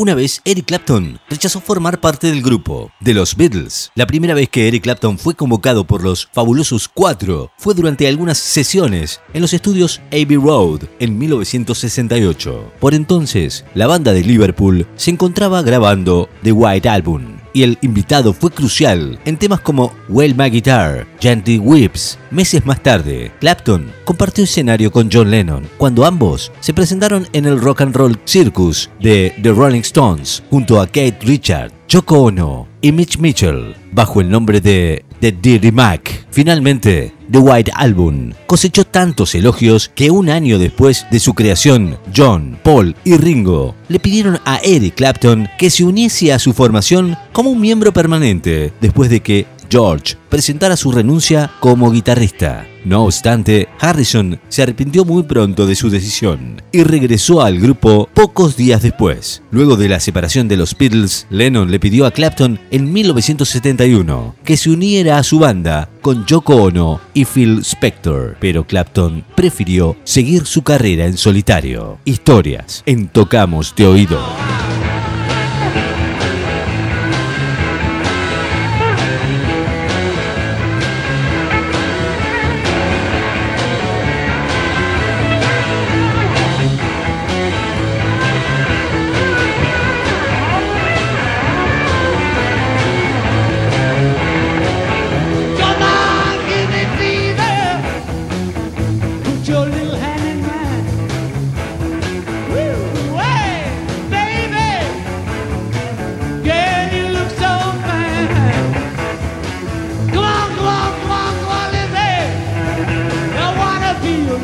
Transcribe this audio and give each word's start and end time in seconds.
Una 0.00 0.14
vez 0.14 0.40
Eric 0.46 0.64
Clapton 0.64 1.20
rechazó 1.28 1.60
formar 1.60 2.00
parte 2.00 2.28
del 2.28 2.40
grupo 2.40 2.90
de 3.00 3.12
los 3.12 3.36
Beatles. 3.36 3.90
La 3.94 4.06
primera 4.06 4.32
vez 4.32 4.48
que 4.48 4.66
Eric 4.66 4.84
Clapton 4.84 5.18
fue 5.18 5.34
convocado 5.34 5.86
por 5.86 6.02
los 6.02 6.26
fabulosos 6.32 6.88
Cuatro 6.88 7.52
fue 7.58 7.74
durante 7.74 8.08
algunas 8.08 8.38
sesiones 8.38 9.20
en 9.34 9.42
los 9.42 9.52
estudios 9.52 10.00
Abbey 10.06 10.38
Road 10.38 10.84
en 11.00 11.18
1968. 11.18 12.72
Por 12.80 12.94
entonces, 12.94 13.66
la 13.74 13.88
banda 13.88 14.14
de 14.14 14.22
Liverpool 14.22 14.88
se 14.96 15.10
encontraba 15.10 15.60
grabando 15.60 16.30
The 16.42 16.52
White 16.52 16.88
Album 16.88 17.39
y 17.52 17.62
el 17.62 17.78
invitado 17.82 18.32
fue 18.32 18.50
crucial 18.50 19.18
en 19.24 19.36
temas 19.36 19.60
como 19.60 19.92
Well 20.08 20.34
My 20.34 20.50
Guitar, 20.50 21.06
Gently 21.20 21.58
Whips. 21.58 22.18
Meses 22.30 22.64
más 22.66 22.82
tarde, 22.82 23.32
Clapton 23.40 23.92
compartió 24.04 24.44
escenario 24.44 24.90
con 24.90 25.10
John 25.12 25.30
Lennon 25.30 25.68
cuando 25.76 26.06
ambos 26.06 26.52
se 26.60 26.74
presentaron 26.74 27.26
en 27.32 27.46
el 27.46 27.60
Rock 27.60 27.82
and 27.82 27.96
Roll 27.96 28.18
Circus 28.24 28.90
de 29.00 29.34
The 29.42 29.52
Rolling 29.52 29.80
Stones 29.80 30.42
junto 30.50 30.80
a 30.80 30.86
Kate 30.86 31.18
Richard, 31.22 31.72
Yoko 31.88 32.22
Ono 32.22 32.68
y 32.80 32.92
Mitch 32.92 33.18
Mitchell 33.18 33.74
bajo 33.92 34.20
el 34.20 34.30
nombre 34.30 34.60
de 34.60 35.04
The 35.20 35.32
Dirty 35.32 35.70
Mac. 35.70 36.26
Finalmente, 36.30 37.12
The 37.30 37.38
White 37.38 37.72
Album 37.74 38.32
cosechó 38.46 38.84
tantos 38.84 39.34
elogios 39.34 39.90
que 39.94 40.10
un 40.10 40.30
año 40.30 40.58
después 40.58 41.06
de 41.10 41.20
su 41.20 41.34
creación, 41.34 41.98
John, 42.16 42.58
Paul 42.62 42.96
y 43.04 43.16
Ringo 43.16 43.74
le 43.88 44.00
pidieron 44.00 44.38
a 44.44 44.58
Eric 44.64 44.94
Clapton 44.94 45.48
que 45.58 45.70
se 45.70 45.84
uniese 45.84 46.32
a 46.32 46.38
su 46.38 46.52
formación 46.52 47.16
como 47.32 47.50
un 47.50 47.60
miembro 47.60 47.92
permanente 47.92 48.72
después 48.80 49.10
de 49.10 49.20
que 49.20 49.46
George 49.70 50.16
presentara 50.28 50.76
su 50.76 50.90
renuncia 50.90 51.52
como 51.60 51.92
guitarrista. 51.92 52.66
No 52.84 53.04
obstante, 53.04 53.68
Harrison 53.78 54.40
se 54.48 54.62
arrepintió 54.62 55.04
muy 55.04 55.22
pronto 55.22 55.66
de 55.66 55.76
su 55.76 55.90
decisión 55.90 56.60
y 56.72 56.82
regresó 56.82 57.42
al 57.42 57.60
grupo 57.60 58.08
pocos 58.12 58.56
días 58.56 58.82
después. 58.82 59.42
Luego 59.52 59.76
de 59.76 59.88
la 59.88 60.00
separación 60.00 60.48
de 60.48 60.56
los 60.56 60.76
Beatles, 60.76 61.26
Lennon 61.30 61.70
le 61.70 61.78
pidió 61.78 62.06
a 62.06 62.10
Clapton 62.10 62.58
en 62.70 62.92
1971 62.92 64.34
que 64.44 64.56
se 64.56 64.70
uniera 64.70 65.18
a 65.18 65.22
su 65.22 65.38
banda 65.38 65.88
con 66.00 66.26
Yoko 66.26 66.56
Ono 66.56 67.00
y 67.14 67.24
Phil 67.24 67.60
Spector, 67.60 68.36
pero 68.40 68.66
Clapton 68.66 69.24
prefirió 69.36 69.96
seguir 70.02 70.46
su 70.46 70.62
carrera 70.62 71.06
en 71.06 71.16
solitario. 71.16 71.98
Historias 72.04 72.82
en 72.86 73.06
Tocamos 73.08 73.74
de 73.76 73.86
Oído. 73.86 74.18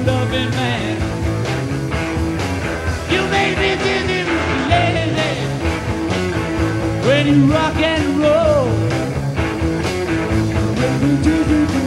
Loving 0.05 0.51
man. 0.51 0.97
You 3.13 3.23
make 3.31 3.57
me 3.59 3.71
dizzy, 3.85 4.23
lady. 4.71 5.67
When 7.07 7.27
you 7.27 7.53
rock 7.53 7.77
and 7.77 8.19
roll. 8.21 8.69
Let 10.81 11.03
me 11.03 11.23
do 11.23 11.86